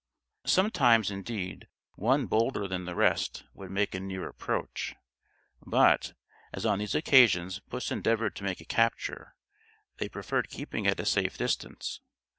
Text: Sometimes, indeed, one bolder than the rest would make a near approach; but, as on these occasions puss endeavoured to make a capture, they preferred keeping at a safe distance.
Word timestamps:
Sometimes, 0.47 1.11
indeed, 1.11 1.67
one 1.93 2.25
bolder 2.25 2.67
than 2.67 2.85
the 2.85 2.95
rest 2.95 3.43
would 3.53 3.69
make 3.69 3.93
a 3.93 3.99
near 3.99 4.27
approach; 4.27 4.95
but, 5.63 6.13
as 6.51 6.65
on 6.65 6.79
these 6.79 6.95
occasions 6.95 7.59
puss 7.69 7.91
endeavoured 7.91 8.35
to 8.37 8.43
make 8.43 8.59
a 8.61 8.65
capture, 8.65 9.35
they 9.97 10.09
preferred 10.09 10.49
keeping 10.49 10.87
at 10.87 10.99
a 10.99 11.05
safe 11.05 11.37
distance. 11.37 12.01